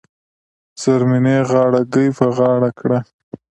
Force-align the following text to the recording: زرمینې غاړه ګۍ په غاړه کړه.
زرمینې 0.81 1.37
غاړه 1.49 1.81
ګۍ 1.93 2.07
په 2.17 2.25
غاړه 2.37 2.69
کړه. 2.79 2.99